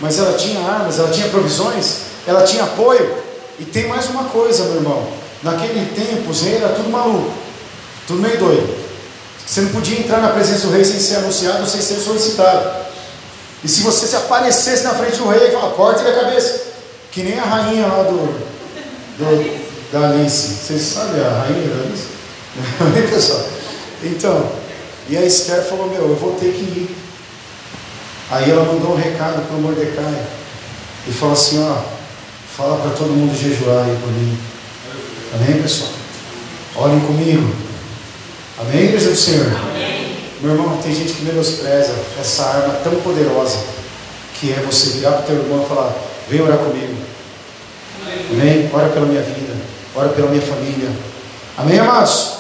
[0.01, 3.19] Mas ela tinha armas, ela tinha provisões, ela tinha apoio.
[3.59, 5.07] E tem mais uma coisa, meu irmão.
[5.43, 7.33] Naquele tempo, os reis eram tudo maluco,
[8.07, 8.81] tudo meio doido.
[9.47, 12.87] Você não podia entrar na presença do rei sem ser anunciado, sem ser solicitado.
[13.65, 16.69] E se você se aparecesse na frente do rei e falar, corte-lhe a cabeça,
[17.11, 18.17] que nem a rainha lá do,
[19.19, 20.55] do da Alice.
[20.55, 22.07] Vocês sabem a rainha da Alice?
[23.11, 23.45] pessoal?
[24.03, 24.51] Então,
[25.09, 26.97] e a Esther falou, meu, eu vou ter que ir.
[28.31, 30.23] Aí ela mandou um recado para o Mordecai
[31.09, 31.83] e falou assim: ó,
[32.57, 34.39] fala para todo mundo jejuar aí por mim.
[35.35, 35.91] Amém, pessoal?
[36.77, 37.53] Olhem comigo.
[38.61, 39.47] Amém, igreja do Senhor?
[39.71, 40.17] Amém.
[40.41, 43.59] Meu irmão, tem gente que menospreza essa arma tão poderosa
[44.39, 45.93] que é você virar para o teu irmão e falar:
[46.29, 46.95] vem orar comigo.
[48.31, 48.71] Amém?
[48.73, 49.55] Ora pela minha vida,
[49.95, 50.89] ora pela minha família.
[51.59, 52.40] Amém, amados?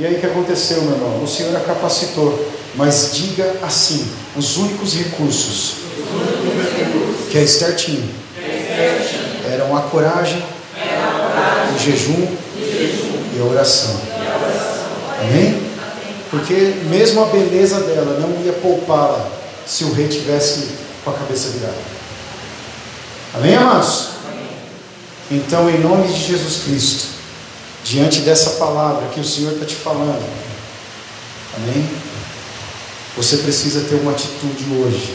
[0.00, 1.22] E aí o que aconteceu, meu irmão?
[1.22, 5.74] O Senhor a capacitou, mas diga assim: os únicos recursos
[7.30, 8.08] que a Esther tinha
[9.52, 10.42] eram a coragem,
[11.74, 13.94] o jejum e a oração.
[15.20, 15.60] Amém?
[16.30, 16.54] Porque
[16.88, 19.28] mesmo a beleza dela não ia poupá-la
[19.66, 20.68] se o rei tivesse
[21.04, 21.76] com a cabeça virada.
[23.34, 24.12] Amém, amados?
[25.30, 27.19] Então, em nome de Jesus Cristo,
[27.90, 30.24] diante dessa palavra que o Senhor está te falando,
[31.56, 31.90] amém?
[33.16, 35.12] Você precisa ter uma atitude hoje.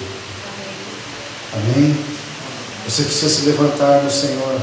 [1.53, 1.95] Amém?
[2.85, 4.59] Você precisa se levantar no Senhor.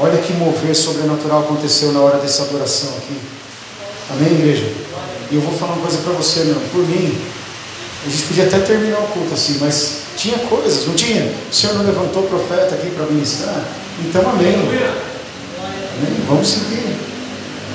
[0.00, 3.16] Olha que mover sobrenatural aconteceu na hora dessa adoração aqui.
[4.10, 4.68] Amém, igreja?
[5.30, 6.56] E eu vou falar uma coisa para você, meu.
[6.72, 7.16] Por mim,
[8.04, 11.32] a gente podia até terminar o culto assim, mas tinha coisas, não tinha?
[11.48, 13.64] O Senhor não levantou o profeta aqui para ministrar?
[14.00, 14.52] Então, amém.
[14.52, 16.24] amém.
[16.26, 17.15] Vamos seguir.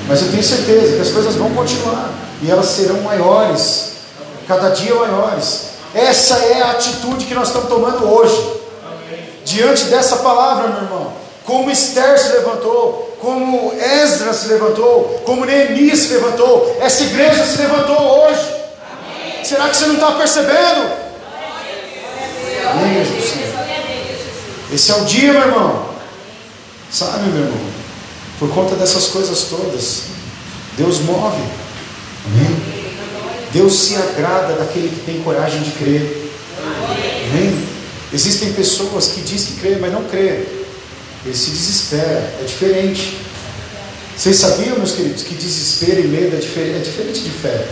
[0.08, 2.10] Mas eu tenho certeza que as coisas vão continuar
[2.42, 3.92] e elas serão maiores
[4.46, 5.72] cada dia maiores.
[5.94, 8.60] Essa é a atitude que nós estamos tomando hoje.
[9.44, 11.12] Diante dessa palavra, meu irmão,
[11.44, 17.58] como Esther se levantou, como Esdras se levantou, como Neemias se levantou, essa igreja se
[17.58, 18.40] levantou hoje.
[18.40, 19.44] Amém.
[19.44, 20.90] Será que você não está percebendo?
[22.70, 23.02] Amém.
[24.72, 25.86] Esse é o dia, meu irmão.
[26.90, 27.81] Sabe, meu irmão?
[28.42, 30.02] Por conta dessas coisas todas,
[30.76, 31.40] Deus move.
[32.26, 32.56] Amém?
[33.52, 36.28] Deus se agrada daquele que tem coragem de crer.
[37.30, 37.64] Amém?
[38.12, 40.44] Existem pessoas que dizem que crê, mas não crê.
[41.24, 43.16] Ele se desespera, é diferente.
[44.16, 47.64] Vocês sabiam, meus queridos, que desespero e medo é diferente, é diferente de fé?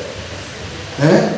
[1.01, 1.35] Né?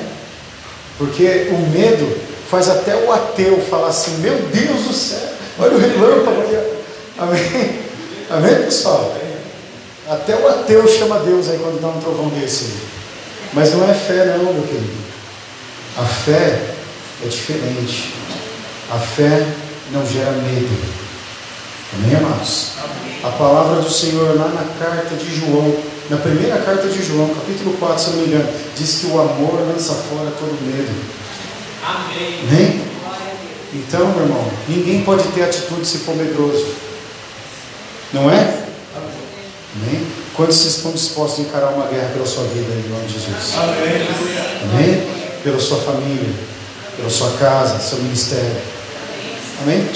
[0.99, 2.19] Porque o medo
[2.51, 5.27] faz até o ateu falar assim: Meu Deus do céu,
[5.59, 6.59] olha o relâmpago ali.
[7.17, 7.83] Amém?
[8.29, 9.22] Amém, pessoal?
[10.13, 12.71] Até o ateu chama Deus aí quando dá um trovão desse.
[13.55, 14.93] Mas não é fé, não, meu querido.
[15.97, 16.75] A fé
[17.25, 18.13] é diferente.
[18.91, 19.47] A fé
[19.91, 20.69] não gera medo.
[21.95, 22.73] Amém, amados?
[23.25, 25.75] A palavra do Senhor lá na carta de João,
[26.11, 29.61] na primeira carta de João, capítulo 4, se não me engano, diz que o amor
[29.67, 30.93] lança fora todo medo.
[31.83, 32.41] Amém.
[32.51, 32.85] Amém?
[33.73, 36.67] Então, meu irmão, ninguém pode ter atitude se for medroso.
[38.13, 38.72] Não é?
[39.77, 40.07] Amém?
[40.35, 43.55] Quantos estão dispostos a encarar uma guerra pela sua vida em nome de Jesus?
[43.57, 44.09] Amém.
[44.63, 45.09] Amém?
[45.43, 46.31] Pela sua família,
[46.97, 48.57] pela sua casa, seu ministério.
[49.63, 49.89] Amém?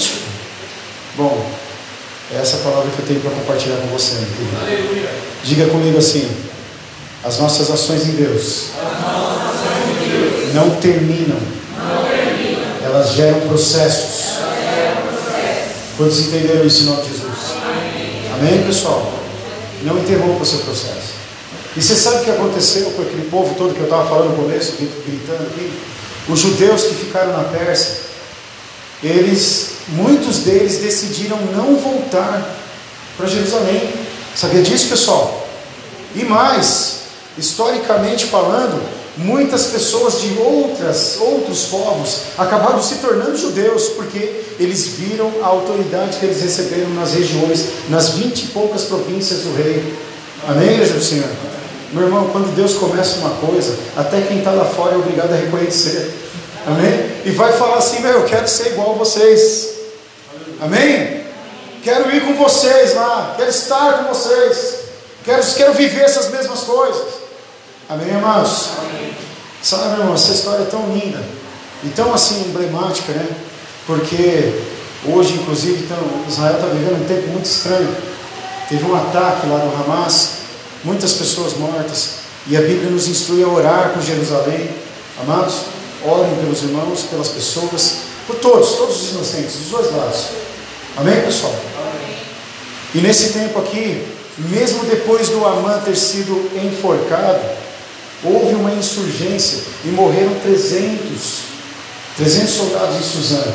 [1.15, 1.45] Bom,
[2.33, 4.15] é essa palavra que eu tenho para compartilhar com você.
[4.61, 5.09] Aleluia.
[5.43, 6.29] Diga comigo assim:
[7.23, 8.71] as nossas ações em Deus
[10.53, 11.37] não terminam,
[12.83, 14.37] elas geram processos.
[15.97, 17.57] Quantos entenderam isso em nome de Jesus?
[18.39, 19.16] Amém, pessoal?
[19.83, 21.13] Não interrompa o seu processo.
[21.75, 24.43] E você sabe o que aconteceu com aquele povo todo que eu estava falando no
[24.43, 25.71] começo, gritando aqui?
[26.27, 27.97] Os judeus que ficaram na Pérsia,
[29.03, 32.55] eles, muitos deles decidiram não voltar
[33.15, 33.93] para Jerusalém.
[34.35, 35.47] Sabia disso, pessoal?
[36.15, 37.01] E mais,
[37.37, 38.81] historicamente falando,
[39.17, 46.17] muitas pessoas de outras, outros povos acabaram se tornando judeus, porque eles viram a autoridade
[46.17, 49.93] que eles receberam nas regiões, nas vinte e poucas províncias do rei.
[50.47, 51.29] Amém, igreja do Senhor?
[51.93, 55.35] Meu irmão, quando Deus começa uma coisa, até quem está lá fora é obrigado a
[55.35, 56.13] reconhecer.
[56.65, 57.21] Amém?
[57.25, 59.69] E vai falar assim, meu, eu quero ser igual a vocês.
[60.59, 61.23] Amém?
[61.83, 64.79] Quero ir com vocês lá, quero estar com vocês,
[65.23, 67.03] quero, quero viver essas mesmas coisas.
[67.87, 68.71] Amém, amados?
[69.67, 71.21] Sabe, irmão, essa história é tão linda
[71.83, 73.27] e tão assim emblemática, né?
[73.85, 74.61] Porque
[75.05, 77.93] hoje, inclusive, então, Israel está vivendo um tempo muito estranho.
[78.69, 80.35] Teve um ataque lá no Hamas,
[80.85, 82.11] muitas pessoas mortas,
[82.47, 84.69] e a Bíblia nos instrui a orar por Jerusalém.
[85.21, 85.55] Amados,
[86.05, 90.27] orem pelos irmãos, pelas pessoas, por todos, todos os inocentes, dos dois lados.
[90.95, 91.53] Amém, pessoal?
[92.95, 97.66] E nesse tempo aqui, mesmo depois do Amã ter sido enforcado,
[98.23, 101.41] houve uma insurgência e morreram 300,
[102.17, 103.53] 300 soldados em Suzano,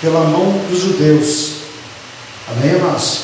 [0.00, 1.52] pela mão dos judeus.
[2.50, 3.20] Amém, amados?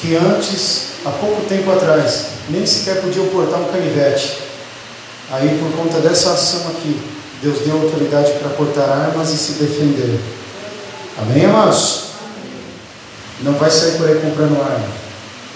[0.00, 4.38] Que antes, há pouco tempo atrás, nem sequer podiam portar um canivete.
[5.30, 7.00] Aí, por conta dessa ação aqui,
[7.42, 10.20] Deus deu autoridade para portar armas e se defender.
[11.18, 12.04] Amém, amados?
[13.40, 14.88] Não vai sair por aí comprando arma.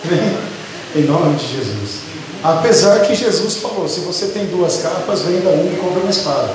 [0.95, 2.01] em nome de Jesus.
[2.43, 6.51] Apesar que Jesus falou: se você tem duas capas, venda uma e compra uma espada.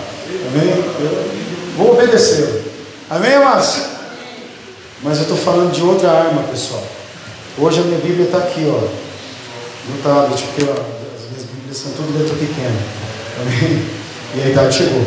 [0.48, 0.70] Amém?
[1.00, 2.64] Eu vou obedecer.
[3.10, 3.76] Amém, amados?
[5.02, 6.84] Mas eu estou falando de outra arma, pessoal.
[7.58, 8.80] Hoje a minha Bíblia está aqui, ó,
[9.90, 12.80] no tablet, porque ó, as minhas Bíblias são tudo letra pequena.
[13.42, 13.86] Amém?
[14.36, 15.06] E a idade chegou.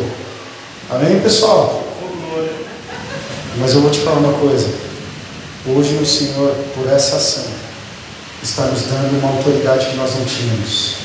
[0.91, 1.83] Amém, pessoal?
[3.59, 4.69] Mas eu vou te falar uma coisa.
[5.67, 7.45] Hoje o Senhor, por essa ação,
[8.47, 10.99] está nos dando uma autoridade que nós não tínhamos.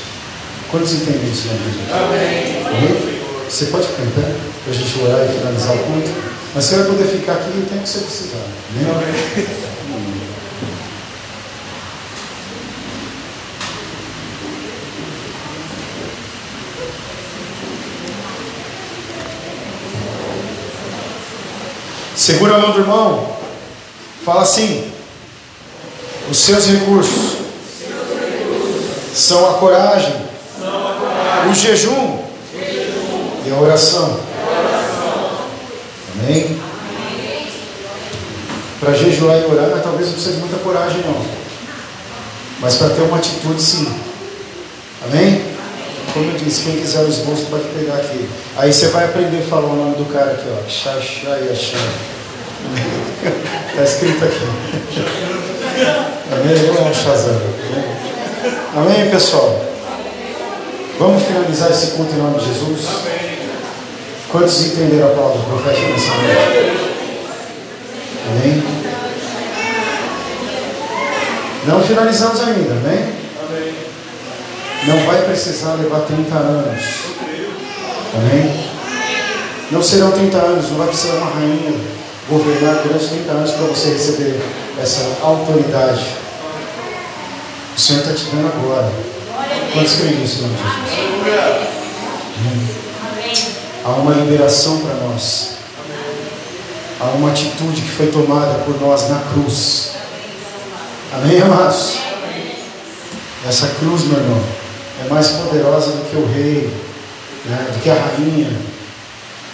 [0.70, 1.74] Quantos entendem isso, meu Deus?
[1.92, 2.64] Amém.
[2.64, 3.22] Amém?
[3.48, 6.10] Você pode ficar em pé para a gente orar e finalizar o culto?
[6.54, 8.38] Mas você vai poder ficar aqui o tempo que você precisar.
[8.70, 9.46] Amém?
[22.14, 23.36] Segura a mão do irmão.
[24.24, 24.92] Fala assim:
[26.30, 27.38] os seus recursos
[29.14, 30.14] são a coragem,
[31.50, 32.18] o jejum
[33.46, 34.20] e a oração.
[36.20, 36.60] Amém?
[38.80, 41.24] Para jejuar e orar, talvez não precise de muita coragem, não.
[42.60, 43.92] Mas para ter uma atitude, sim.
[45.04, 45.44] Amém?
[46.12, 48.28] Como eu disse, quem quiser o esboço pode pegar aqui.
[48.56, 50.68] Aí você vai aprender a falar o nome do cara aqui, ó.
[50.68, 51.78] Xaxá e Axá.
[53.70, 55.51] Está escrito aqui.
[56.32, 56.66] Amém?
[56.66, 57.40] Eu é um Shazam.
[58.76, 59.64] Amém, pessoal?
[60.98, 62.86] Vamos finalizar esse culto em nome de Jesus?
[64.30, 66.92] Quantos entenderam a palavra do profeta nessa noite?
[68.30, 68.62] Amém?
[71.66, 73.12] Não finalizamos ainda, amém?
[74.86, 76.82] Não vai precisar levar 30 anos.
[78.14, 78.70] Amém?
[79.70, 81.72] Não serão 30 anos, não vai precisar uma rainha
[82.28, 84.40] governar durante 30 anos para você receber
[84.80, 86.06] essa autoridade.
[87.76, 88.92] O Senhor está te dando agora.
[89.72, 90.60] Quantos creem nisso, de Jesus?
[93.84, 95.52] Há uma liberação para nós.
[97.00, 99.92] Há uma atitude que foi tomada por nós na cruz.
[101.14, 101.98] Amém, amados?
[103.48, 104.40] Essa cruz, meu irmão,
[105.04, 106.72] é mais poderosa do que o rei,
[107.44, 108.56] né, do que a rainha,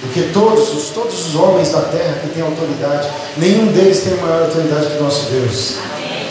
[0.00, 3.08] do que todos os, todos os homens da terra que têm autoridade.
[3.36, 5.74] Nenhum deles tem maior autoridade que o nosso Deus.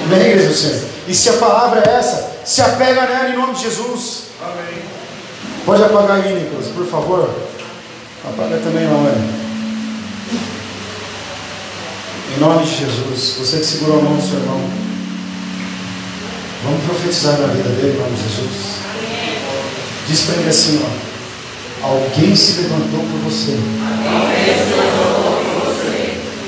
[0.05, 0.81] Amém, igreja do Senhor?
[1.07, 4.23] E se a palavra é essa, se apega nela em nome de Jesus.
[4.41, 4.81] Amém.
[5.65, 7.29] Pode apagar aí, Nicolas, por favor.
[8.23, 9.47] Apaga também, mamãe.
[12.35, 14.61] Em nome de Jesus, você que segurou a mão do seu irmão,
[16.63, 18.77] vamos profetizar na vida dele em nome de Jesus.
[20.07, 21.06] Diz para ele assim: ó,
[21.83, 23.57] alguém se levantou por você.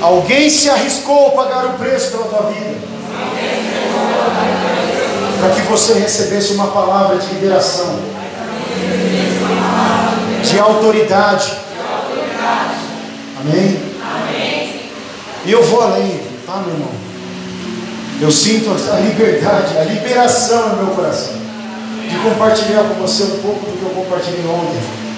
[0.00, 2.78] Alguém se arriscou a pagar o preço pela tua vida.
[5.40, 7.98] Para que você recebesse uma palavra de liberação,
[10.42, 11.52] de autoridade.
[13.40, 13.80] Amém?
[15.44, 16.90] E eu vou além, tá, meu irmão?
[18.20, 21.40] Eu sinto a liberdade, a liberação no meu coração
[22.10, 25.09] de compartilhar com você um pouco do que eu compartilhei ontem.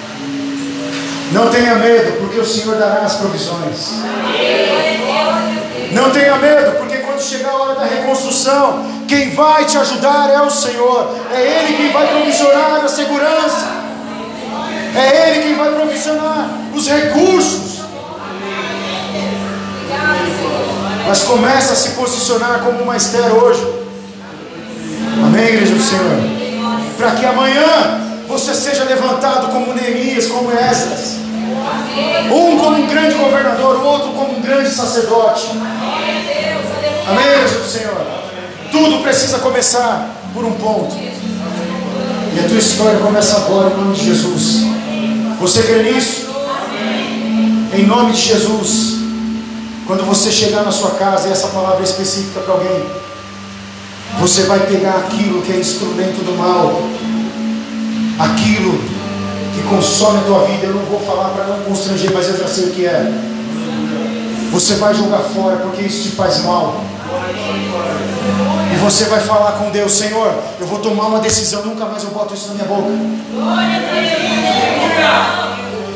[1.31, 3.93] Não tenha medo, porque o Senhor dará as provisões.
[5.91, 10.41] Não tenha medo, porque quando chegar a hora da reconstrução, quem vai te ajudar é
[10.41, 11.15] o Senhor.
[11.31, 13.67] É Ele quem vai provisionar a segurança.
[14.95, 17.81] É Ele quem vai provisionar os recursos.
[21.07, 23.65] Mas começa a se posicionar como uma Esther hoje.
[25.25, 26.43] Amém, igreja do Senhor
[26.97, 31.17] para que amanhã você seja levantado como Neemias, como Esdras.
[32.31, 35.49] Um como um grande governador, o outro como um grande sacerdote.
[37.07, 38.01] Amém, Jesus Senhor.
[38.71, 40.95] Tudo precisa começar por um ponto.
[40.95, 44.65] E a tua história começa agora em nome de Jesus.
[45.39, 46.33] Você crê nisso?
[47.71, 48.93] Em nome de Jesus.
[49.85, 52.83] Quando você chegar na sua casa, e essa palavra é específica para alguém,
[54.19, 56.81] você vai pegar aquilo que é instrumento do mal,
[58.19, 58.77] aquilo
[59.53, 60.67] que consome a tua vida.
[60.67, 63.11] Eu não vou falar para não constranger, mas eu já sei o que é.
[64.51, 66.81] Você vai jogar fora porque isso te faz mal.
[68.71, 72.09] E você vai falar com Deus, Senhor, eu vou tomar uma decisão, nunca mais eu
[72.11, 72.89] boto isso na minha boca.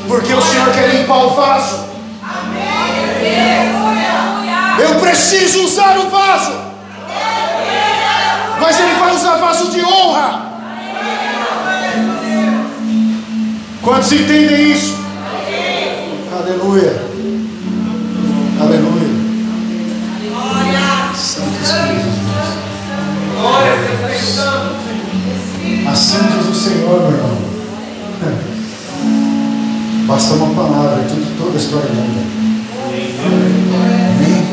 [0.07, 1.87] Porque o Senhor quer limpar o vaso.
[4.79, 6.67] Eu preciso usar o vaso
[8.59, 9.96] mas Ele vai usar vaso de honra.
[13.87, 14.97] Quantos entendem isso?
[16.37, 17.01] Aleluia.
[18.59, 19.07] Aleluia.
[21.15, 22.05] Santo Espírito.
[25.89, 27.37] Assim diz o Senhor, meu irmão.
[30.05, 32.19] Basta uma palavra, tudo, toda a história muda.
[34.17, 34.47] Amém?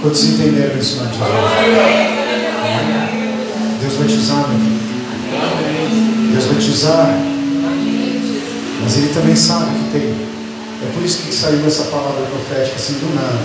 [0.00, 1.18] Quantos entenderam isso, meu Deus?
[3.80, 4.80] Deus vai te usar, meu filho.
[6.32, 7.25] Deus vai te usar.
[8.86, 10.14] Mas Ele também sabe que tem.
[10.80, 13.40] É por isso que saiu essa palavra profética assim do nada.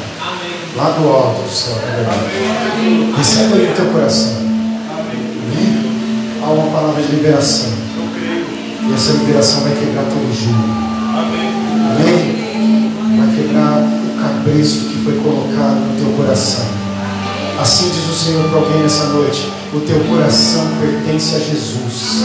[0.77, 2.19] Lá do alto do céu, é verdade.
[3.17, 4.35] Receba aí no teu coração.
[4.37, 5.79] Amém?
[6.43, 7.71] Há uma palavra de liberação.
[8.87, 10.53] E essa liberação vai quebrar todo jugo.
[11.17, 12.37] Amém?
[13.17, 16.67] Vai quebrar o cabresto que foi colocado no teu coração.
[17.59, 22.21] Assim diz o Senhor para alguém nessa noite o teu coração pertence a Jesus.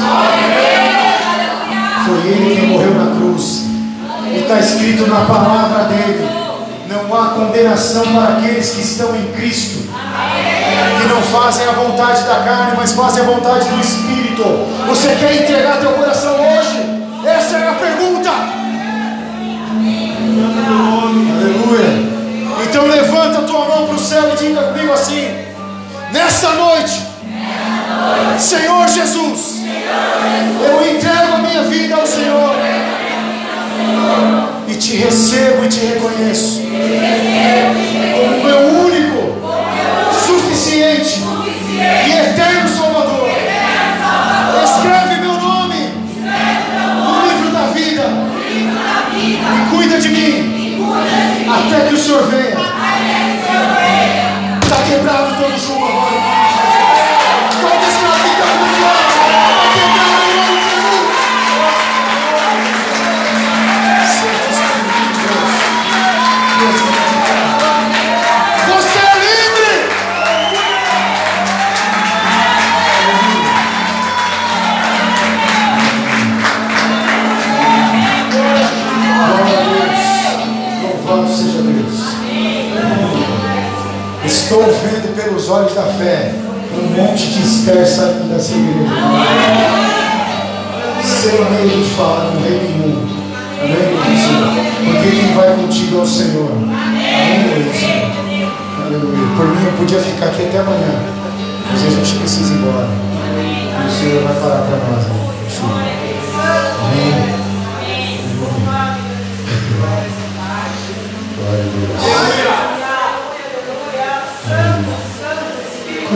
[2.07, 3.67] Foi Ele quem morreu na cruz.
[4.33, 6.29] E está escrito na palavra dele:
[6.89, 9.89] não há condenação para aqueles que estão em Cristo,
[11.01, 14.45] que não fazem a vontade da carne, mas fazem a vontade do Espírito.
[14.87, 16.79] Você quer entregar teu coração hoje?
[17.27, 18.31] Essa é a pergunta.
[21.39, 22.17] Aleluia.
[22.63, 25.29] Então levanta a tua mão para o céu e diga comigo assim:
[26.13, 27.17] nessa noite
[28.39, 29.56] Senhor Jesus,
[30.65, 32.55] eu entrego a minha vida ao Senhor
[34.69, 36.63] e te recebo e te reconheço
[38.15, 39.37] como meu único,
[40.27, 41.23] suficiente
[41.79, 43.29] e eterno Salvador.
[44.65, 45.91] Escreve meu nome
[47.05, 48.05] no livro da vida
[49.15, 50.57] e cuida de mim
[51.49, 52.57] até que o Senhor venha.
[54.63, 55.86] Está quebrado todo jugo agora.
[84.47, 86.33] Estou vendo pelos olhos da fé
[86.73, 88.95] um monte de Esther saindo dessa igreja.
[91.03, 93.09] Sem medo de falar com rei nenhum.
[93.61, 94.55] Amém, Senhor?
[94.85, 96.49] Porque quem vai contigo é o Senhor.
[96.53, 98.13] Amém, Senhor?
[98.85, 99.37] Aleluia.
[99.37, 100.95] Por mim eu podia ficar aqui até amanhã.
[101.69, 102.87] Mas a gente precisa ir embora.
[102.87, 105.16] E o Senhor vai falar para nós.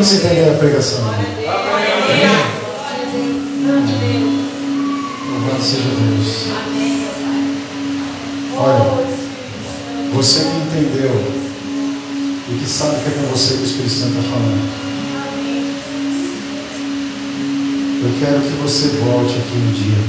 [0.00, 1.04] Você entender a pregação?
[5.28, 6.46] Louvado seja Deus.
[8.56, 8.84] Olha,
[10.14, 11.22] você que entendeu
[12.48, 14.64] e que sabe que é com você que o Espírito Santo está falando.
[18.02, 20.00] Eu quero que você volte aqui um dia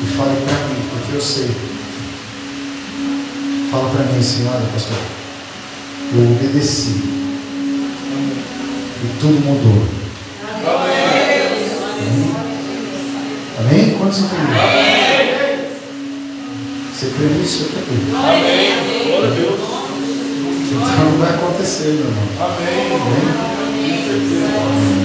[0.00, 1.50] e fale para mim, porque eu sei.
[3.72, 4.96] Fala para mim assim, olha pastor,
[6.14, 7.13] eu obedeci.
[9.04, 9.86] E tudo mudou.
[10.64, 11.04] Amém?
[13.58, 13.98] Amém?
[13.98, 14.62] Quantos entenderam?
[14.62, 15.68] Amém.
[16.90, 17.68] Você crê nisso?
[17.76, 18.16] Eu creio.
[18.16, 19.04] Amém.
[19.08, 19.60] Glória a Deus.
[20.72, 22.24] Então vai acontecer, meu irmão.
[22.40, 22.78] Amém.
[22.94, 23.24] Amém?
[24.56, 25.03] Amém.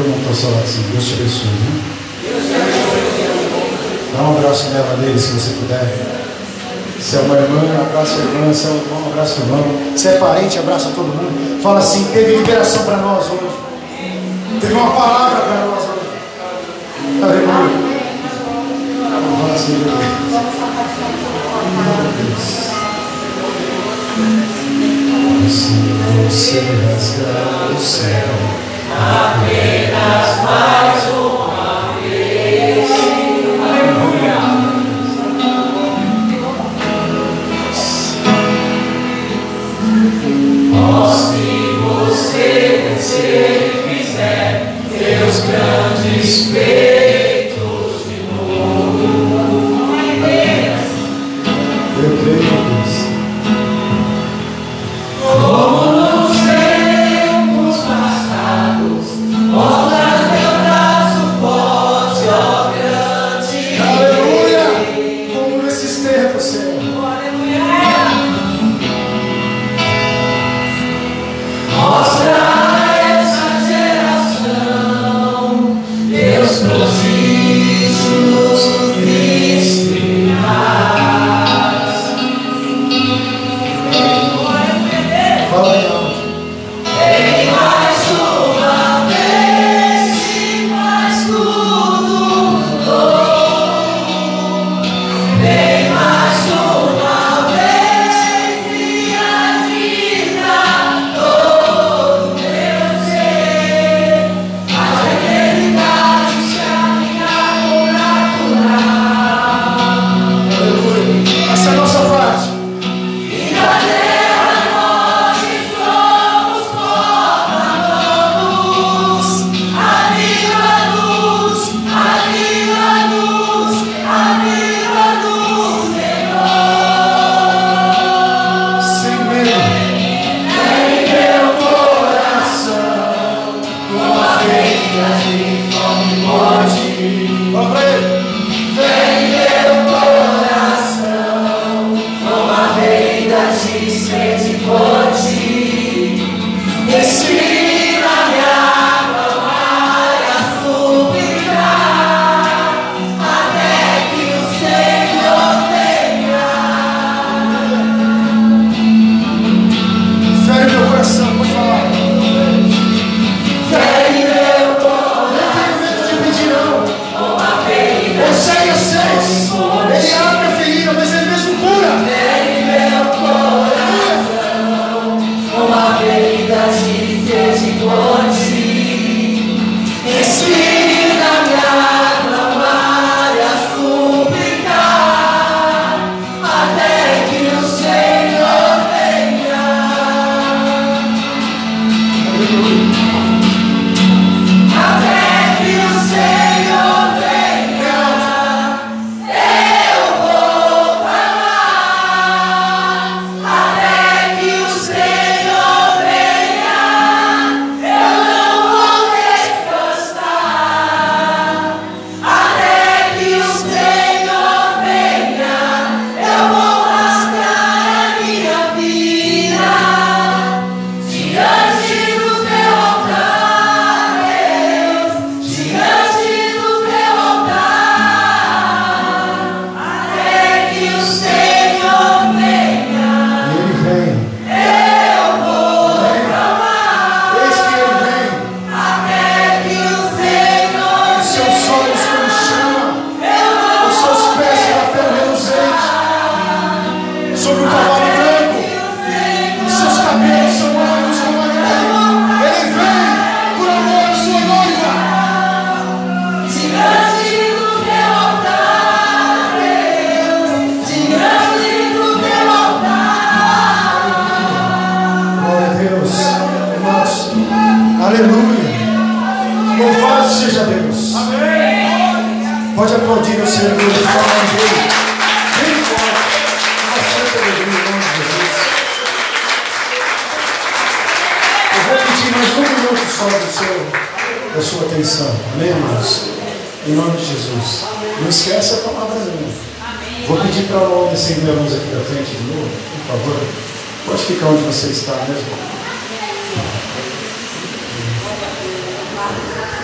[0.00, 1.48] Fala seu lado assim, Deus te abençoe.
[1.48, 1.82] Né?
[4.12, 5.86] Dá um abraço nela dele se você puder.
[6.98, 8.52] Se é uma irmã, abraça a irmã.
[8.52, 9.64] Se é um irmão, abraça o irmão.
[9.96, 11.62] Se é parente, abraça todo mundo.
[11.62, 13.50] Fala assim, teve liberação para nós hoje.
[14.60, 16.02] Teve uma palavra para nós hoje.
[17.22, 17.92] Aleluia.
[19.28, 19.84] Louvado seja
[22.18, 22.62] Deus.
[25.50, 25.74] Se
[26.28, 32.90] você rasgar o céu apenas mais uma vez.
[40.74, 42.48] Oh, se você
[42.86, 46.91] e fizer teus grandes feitos